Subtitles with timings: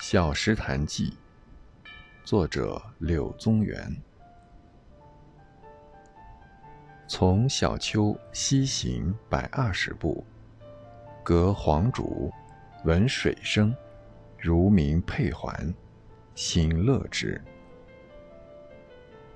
[0.00, 1.10] 小石潭记》，
[2.24, 3.94] 作者柳宗元。
[7.08, 10.24] 从小丘西行百二十步，
[11.24, 12.32] 隔黄竹，
[12.84, 13.74] 闻水声，
[14.38, 15.74] 如鸣佩环，
[16.36, 17.42] 心乐之。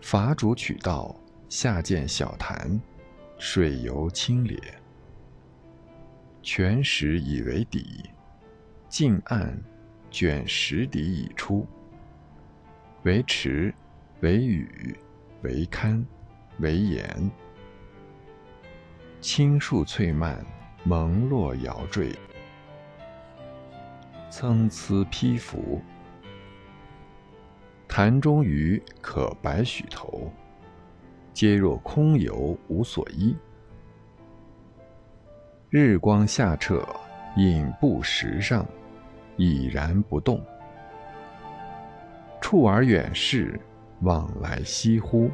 [0.00, 1.14] 伐竹取道，
[1.50, 2.80] 下见小潭，
[3.38, 4.58] 水游清冽，
[6.42, 8.08] 泉石以为底，
[8.88, 9.62] 近岸。
[10.16, 11.66] 卷石底已出，
[13.02, 13.74] 为池，
[14.20, 14.98] 为屿，
[15.42, 16.02] 为堪，
[16.60, 17.30] 为岩。
[19.20, 20.42] 青树翠蔓，
[20.84, 22.18] 蒙络摇缀，
[24.30, 25.82] 参差披拂。
[27.86, 30.32] 潭中鱼可百许头，
[31.34, 33.36] 皆若空游无所依。
[35.68, 36.88] 日光下澈，
[37.36, 38.66] 影步石上。
[39.36, 40.44] 已然不动，
[42.40, 43.60] 触而远视，
[44.00, 45.30] 往来翕忽，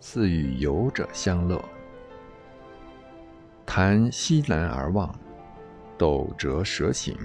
[0.00, 1.62] 似与游者相乐。
[3.66, 5.14] 潭西南而望，
[5.98, 7.16] 斗折蛇形，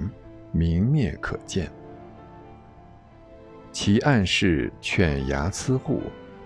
[0.51, 1.71] 明灭可见。
[3.71, 6.01] 其岸势犬牙瑁户，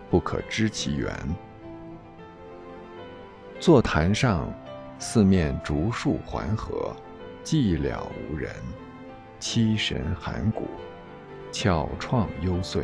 [0.09, 1.11] 不可知其源。
[3.59, 4.53] 坐潭上，
[4.99, 6.95] 四面竹树环合。
[7.49, 8.53] 寂寥无人，
[9.39, 10.67] 凄神寒骨，
[11.49, 12.83] 巧怆幽邃。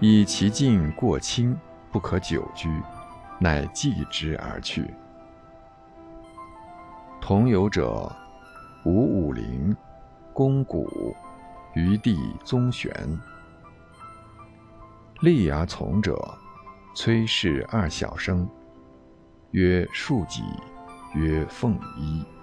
[0.00, 1.56] 以其境过清，
[1.92, 2.68] 不可久居，
[3.38, 4.92] 乃寄之而去。
[7.20, 8.10] 同游者，
[8.84, 9.72] 吴武陵、
[10.32, 11.14] 龚古、
[11.74, 12.92] 余弟宗玄。
[15.20, 16.18] 立而从者，
[16.96, 18.44] 崔氏二小生，
[19.52, 20.42] 曰庶几。
[21.14, 22.33] 曰凤衣。